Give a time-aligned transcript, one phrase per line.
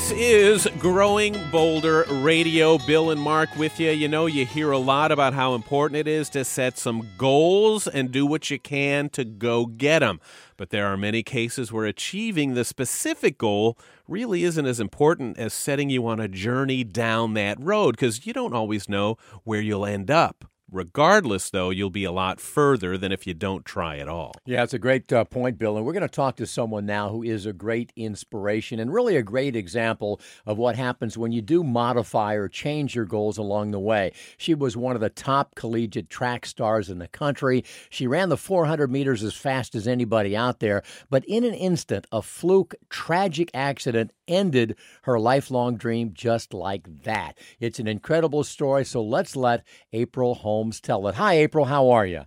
[0.00, 2.78] This is Growing Bolder Radio.
[2.78, 3.90] Bill and Marc with you.
[3.90, 7.86] You know, you hear a lot about how important it is to set some goals
[7.86, 10.18] and do what you can to go get them.
[10.56, 13.76] But there are many cases where achieving the specific goal
[14.08, 18.32] really isn't as important as setting you on a journey down that road because you
[18.32, 20.46] don't always know where you'll end up.
[20.72, 24.32] Regardless, though, you'll be a lot further than if you don't try at all.
[24.46, 25.76] Yeah, it's a great uh, point, Bill.
[25.76, 29.16] And we're going to talk to someone now who is a great inspiration and really
[29.16, 33.72] a great example of what happens when you do modify or change your goals along
[33.72, 34.12] the way.
[34.36, 37.64] She was one of the top collegiate track stars in the country.
[37.88, 40.82] She ran the 400 meters as fast as anybody out there.
[41.10, 47.36] But in an instant, a fluke, tragic accident ended her lifelong dream just like that.
[47.58, 48.84] It's an incredible story.
[48.84, 51.16] So let's let April Holmes tell it.
[51.16, 51.66] Hi, April.
[51.66, 52.24] How are you?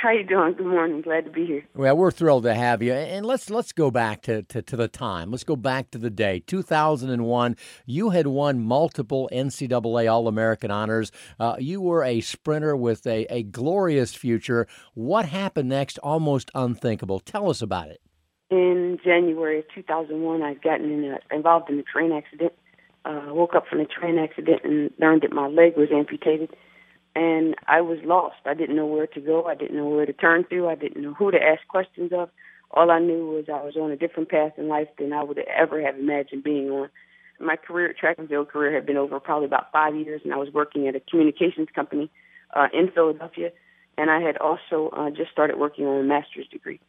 [0.00, 0.52] How you doing?
[0.52, 1.00] Good morning.
[1.02, 1.64] Glad to be here.
[1.74, 2.92] Well, we're thrilled to have you.
[2.92, 5.32] And let's let's go back to, to, to the time.
[5.32, 6.38] Let's go back to the day.
[6.38, 11.10] 2001, you had won multiple NCAA All-American honors.
[11.40, 14.68] Uh, you were a sprinter with a, a glorious future.
[14.94, 15.98] What happened next?
[15.98, 17.18] Almost unthinkable.
[17.18, 18.00] Tell us about it.
[18.50, 22.52] In January of 2001, I'd gotten in a, involved in a train accident.
[23.04, 26.54] Uh, woke up from the train accident and learned that my leg was amputated
[27.14, 28.36] and I was lost.
[28.44, 29.46] I didn't know where to go.
[29.46, 30.68] I didn't know where to turn to.
[30.68, 32.30] I didn't know who to ask questions of.
[32.70, 35.38] All I knew was I was on a different path in life than I would
[35.38, 36.90] ever have imagined being on.
[37.40, 40.36] My career, track and field career, had been over probably about five years, and I
[40.36, 42.10] was working at a communications company
[42.54, 43.50] uh, in Philadelphia,
[43.96, 46.80] and I had also uh, just started working on a master's degree.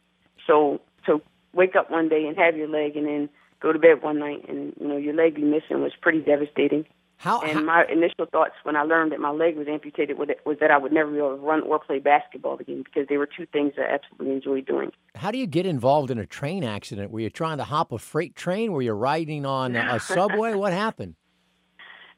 [0.46, 1.22] So, to
[1.52, 3.28] wake up one day and have your leg, and then
[3.60, 6.86] go to bed one night, and you know your leg be missing was pretty devastating.
[7.20, 10.56] How, and how, my initial thoughts when I learned that my leg was amputated was
[10.58, 13.26] that I would never be able to run or play basketball again because they were
[13.26, 14.90] two things I absolutely enjoyed doing.
[15.14, 17.10] How do you get involved in a train accident?
[17.10, 18.72] Were you trying to hop a freight train?
[18.72, 20.54] Were you riding on a subway?
[20.54, 21.14] what happened?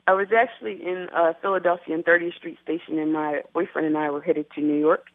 [0.07, 4.11] I was actually in uh, Philadelphia in 30th Street Station, and my boyfriend and I
[4.11, 5.07] were headed to New York.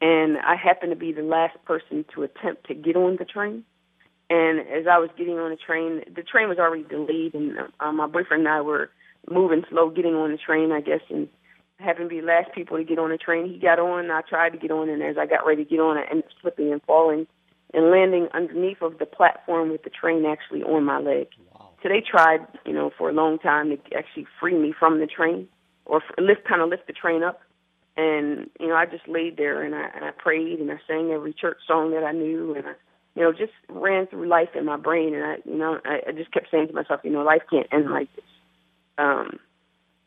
[0.00, 3.64] And I happened to be the last person to attempt to get on the train.
[4.30, 7.92] And as I was getting on the train, the train was already delayed, and uh,
[7.92, 8.90] my boyfriend and I were
[9.30, 11.28] moving slow, getting on the train, I guess, and
[11.78, 13.48] having to be the last people to get on the train.
[13.48, 15.80] He got on, I tried to get on, and as I got ready to get
[15.80, 17.26] on, I ended up slipping and falling
[17.74, 21.28] and landing underneath of the platform with the train actually on my leg.
[21.54, 21.70] Wow.
[21.82, 25.06] So they tried, you know, for a long time to actually free me from the
[25.06, 25.48] train
[25.84, 27.40] or lift, kind of lift the train up.
[27.98, 31.10] And you know, I just laid there and I and I prayed and I sang
[31.10, 32.72] every church song that I knew and I,
[33.16, 36.12] you know, just ran through life in my brain and I, you know, I, I
[36.12, 38.24] just kept saying to myself, you know, life can't end like this.
[38.98, 39.40] Um,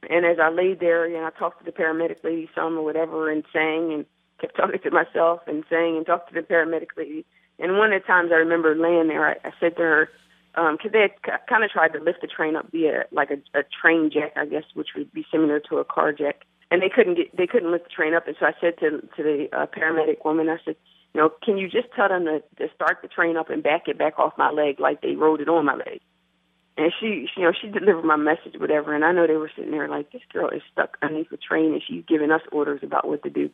[0.09, 2.83] and as I laid there, you know, I talked to the paramedic lady some or
[2.83, 4.05] whatever and sang and
[4.39, 7.25] kept talking to myself and sang and talked to the paramedic lady.
[7.59, 10.09] And one of the times I remember laying there, I, I said to her,
[10.53, 13.31] because um, they had c- kind of tried to lift the train up via like
[13.31, 16.81] a, a train jack, I guess, which would be similar to a car jack, and
[16.81, 18.27] they couldn't get they couldn't lift the train up.
[18.27, 20.75] And so I said to to the uh, paramedic woman, I said,
[21.13, 23.87] you know, can you just tell them to, to start the train up and back
[23.87, 26.01] it back off my leg like they rode it on my leg?
[26.77, 28.95] and she, she, you know, she delivered my message, whatever.
[28.95, 31.73] And I know they were sitting there like, this girl is stuck underneath the train,
[31.73, 33.49] and she's giving us orders about what to do.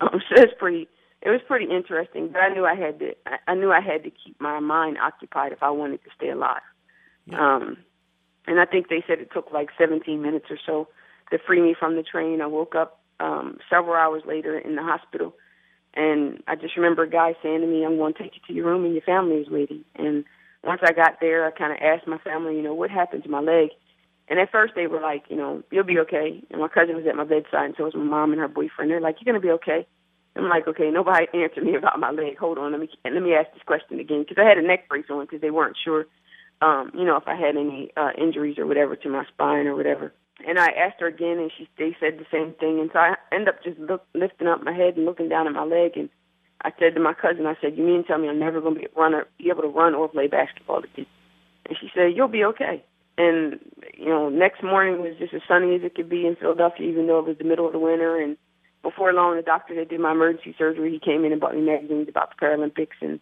[0.00, 0.88] Um, so it's pretty,
[1.22, 2.28] it was pretty interesting.
[2.28, 3.14] But I knew I had to,
[3.48, 6.62] I knew I had to keep my mind occupied if I wanted to stay alive.
[7.26, 7.56] Yeah.
[7.56, 7.78] Um,
[8.46, 10.88] and I think they said it took like 17 minutes or so
[11.32, 12.40] to free me from the train.
[12.40, 15.34] I woke up um, several hours later in the hospital,
[15.94, 18.52] and I just remember a guy saying to me, "I'm going to take you to
[18.52, 20.24] your room, and your family is waiting." And
[20.64, 23.28] once I got there, I kind of asked my family, you know, what happened to
[23.30, 23.70] my leg.
[24.28, 26.42] And at first they were like, you know, you'll be okay.
[26.50, 28.90] And my cousin was at my bedside, and so was my mom and her boyfriend.
[28.90, 29.86] They're like, you're gonna be okay.
[30.36, 32.38] I'm like, okay, nobody answered me about my leg.
[32.38, 34.88] Hold on, let me let me ask this question again because I had a neck
[34.88, 36.06] brace on because they weren't sure,
[36.62, 39.76] um, you know, if I had any uh, injuries or whatever to my spine or
[39.76, 40.12] whatever.
[40.46, 42.80] And I asked her again, and she they said the same thing.
[42.80, 45.52] And so I end up just look, lifting up my head and looking down at
[45.52, 46.08] my leg, and
[46.62, 48.74] I said to my cousin, I said, "You mean to tell me I'm never going
[48.74, 51.06] to be run be able to run or play basketball again?"
[51.66, 52.84] And she said, "You'll be okay."
[53.18, 53.60] And
[53.94, 57.06] you know, next morning was just as sunny as it could be in Philadelphia, even
[57.06, 58.20] though it was the middle of the winter.
[58.20, 58.36] And
[58.82, 61.62] before long, the doctor that did my emergency surgery, he came in and bought me
[61.62, 63.20] magazines about the Paralympics, and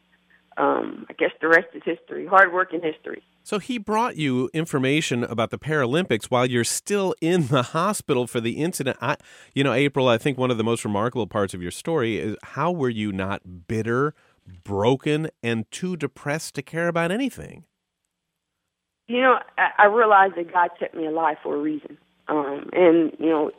[0.57, 2.27] um, I guess the rest is history.
[2.27, 3.23] Hard work and history.
[3.43, 8.41] So he brought you information about the Paralympics while you're still in the hospital for
[8.41, 8.99] the incident.
[9.01, 9.17] I,
[9.55, 12.37] you know, April, I think one of the most remarkable parts of your story is
[12.43, 14.15] how were you not bitter,
[14.63, 17.65] broken, and too depressed to care about anything?
[19.09, 21.99] You know, I, I realized that God kept me alive for a reason.
[22.29, 23.51] Um, and, you know,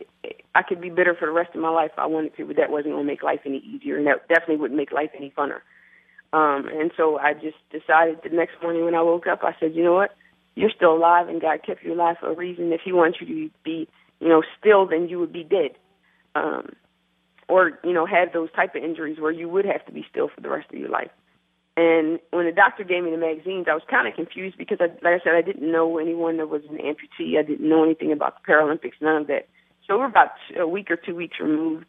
[0.56, 2.56] I could be bitter for the rest of my life if I wanted to, but
[2.56, 5.34] that wasn't going to make life any easier, and that definitely wouldn't make life any
[5.38, 5.60] funner.
[6.34, 9.76] Um, and so I just decided the next morning when I woke up, I said,
[9.76, 10.16] you know what?
[10.56, 12.72] you're still alive and God kept you alive for a reason.
[12.74, 13.88] If He wants you to be,
[14.20, 15.72] you know, still, then you would be dead.
[16.36, 16.74] Um,
[17.48, 20.30] or, you know, have those type of injuries where you would have to be still
[20.34, 21.12] for the rest of your life.
[21.76, 24.86] And when the doctor gave me the magazines, I was kind of confused because, I,
[25.04, 27.38] like I said, I didn't know anyone that was an amputee.
[27.38, 29.48] I didn't know anything about the Paralympics, none of that.
[29.88, 31.86] So we're about a week or two weeks removed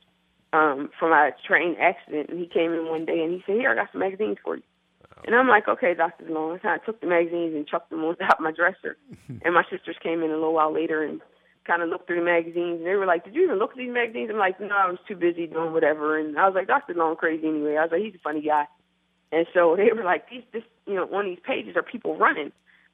[0.52, 3.70] um, from a train accident, and he came in one day and he said, "Here,
[3.70, 4.62] I got some magazines for you."
[5.24, 8.16] And I'm like, "Okay, Doctor DeLong." So I took the magazines and chucked them on
[8.16, 8.96] top of my dresser.
[9.44, 11.20] and my sisters came in a little while later and
[11.64, 13.76] kind of looked through the magazines, and they were like, "Did you even look at
[13.76, 16.66] these magazines?" I'm like, "No, I was too busy doing whatever." And I was like,
[16.66, 18.66] "Doctor DeLong crazy anyway." I was like, "He's a funny guy."
[19.30, 22.52] And so they were like, "These, this, you know, on these pages are people running."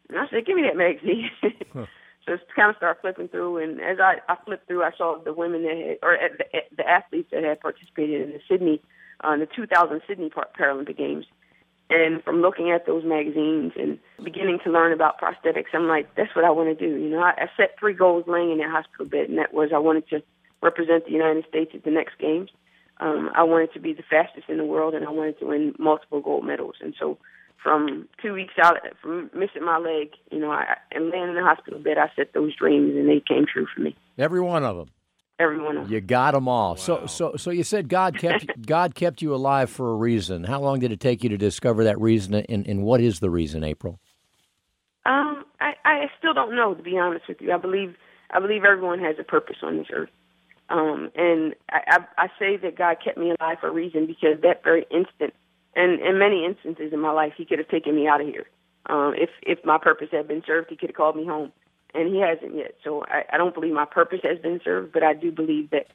[0.08, 1.30] And I said, "Give me that magazine."
[2.28, 5.32] So kind of start flipping through, and as I, I flipped through, I saw the
[5.32, 6.44] women that had, or the,
[6.76, 8.82] the athletes that had participated in the Sydney,
[9.24, 11.24] uh, the 2000 Sydney Paralympic Games.
[11.90, 16.36] And from looking at those magazines and beginning to learn about prosthetics, I'm like, that's
[16.36, 17.00] what I want to do.
[17.00, 19.70] You know, I, I set three goals laying in that hospital bed, and that was
[19.74, 20.22] I wanted to
[20.62, 22.50] represent the United States at the next games.
[23.00, 25.74] Um, I wanted to be the fastest in the world, and I wanted to win
[25.78, 26.76] multiple gold medals.
[26.82, 27.16] And so
[27.62, 31.42] from two weeks out from missing my leg, you know, I, and laying in the
[31.42, 33.96] hospital bed, I set those dreams and they came true for me.
[34.16, 34.88] Every one of them.
[35.40, 35.92] Every one of them.
[35.92, 36.70] You got them all.
[36.70, 36.76] Wow.
[36.76, 40.44] So, so, so you said God kept God kept you alive for a reason.
[40.44, 43.30] How long did it take you to discover that reason, and, and what is the
[43.30, 44.00] reason, April?
[45.06, 47.52] Um, I, I still don't know to be honest with you.
[47.52, 47.94] I believe
[48.30, 50.10] I believe everyone has a purpose on this earth.
[50.70, 51.80] Um, and I,
[52.18, 55.32] I, I say that God kept me alive for a reason because that very instant
[55.78, 58.46] and in many instances in my life, he could have taken me out of here.
[58.86, 61.52] Um, if if my purpose had been served, he could have called me home,
[61.94, 62.74] and he hasn't yet.
[62.82, 65.86] So I, I don't believe my purpose has been served, but I do believe that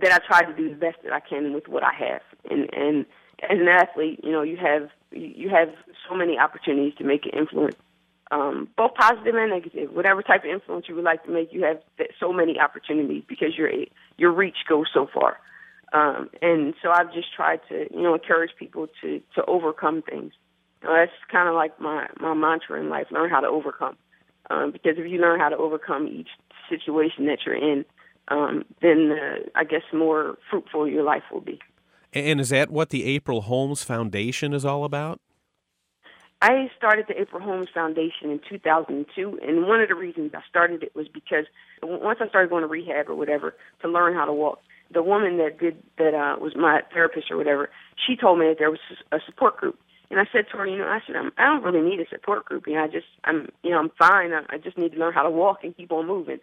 [0.00, 2.22] that I try to do the best that I can with what I have.
[2.50, 3.06] And and
[3.42, 5.68] as an athlete, you know, you have you have
[6.08, 7.76] so many opportunities to make an influence,
[8.30, 9.90] um, both positive and negative.
[9.92, 11.80] Whatever type of influence you would like to make, you have
[12.18, 13.70] so many opportunities because your
[14.16, 15.38] your reach goes so far.
[15.92, 20.32] Um, and so I've just tried to, you know, encourage people to to overcome things.
[20.82, 23.96] You know, that's kind of like my my mantra in life: learn how to overcome.
[24.50, 26.28] Um, because if you learn how to overcome each
[26.68, 27.84] situation that you're in,
[28.28, 31.60] um, then uh, I guess more fruitful your life will be.
[32.12, 35.20] And is that what the April Holmes Foundation is all about?
[36.40, 40.84] I started the April Holmes Foundation in 2002, and one of the reasons I started
[40.84, 41.46] it was because
[41.82, 45.38] once I started going to rehab or whatever to learn how to walk, the woman
[45.38, 47.70] that did that uh, was my therapist or whatever,
[48.06, 48.80] she told me that there was
[49.12, 49.78] a support group.
[50.10, 52.08] And I said to her, you know, I said, I'm, I don't really need a
[52.08, 52.66] support group.
[52.66, 54.32] You know, I just, I'm, you know, I'm fine.
[54.32, 56.38] I, I just need to learn how to walk and keep on moving.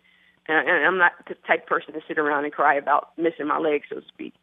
[0.47, 3.57] And, and I'm not the type person to sit around and cry about missing my
[3.57, 4.35] leg, so to speak.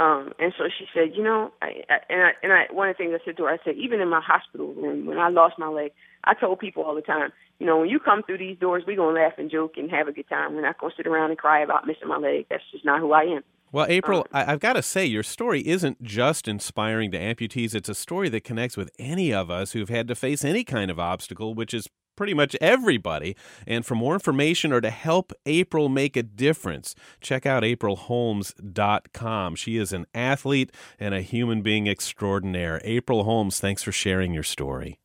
[0.00, 2.96] Um, and so she said, you know, I, I, and I, and I, one of
[2.96, 5.28] the things I said to her, I said, even in my hospital room, when I
[5.28, 5.92] lost my leg,
[6.24, 8.96] I told people all the time, you know, when you come through these doors, we're
[8.96, 10.54] going to laugh and joke and have a good time.
[10.54, 12.46] We're not going to sit around and cry about missing my leg.
[12.48, 13.42] That's just not who I am.
[13.72, 17.74] Well, April, um, I've got to say, your story isn't just inspiring to amputees.
[17.74, 20.90] It's a story that connects with any of us who've had to face any kind
[20.90, 21.88] of obstacle, which is
[22.20, 23.34] pretty much everybody.
[23.66, 29.56] And for more information or to help April make a difference, check out aprilholmes.com.
[29.56, 32.78] She is an athlete and a human being extraordinaire.
[32.84, 34.98] April Holmes, thanks for sharing your story.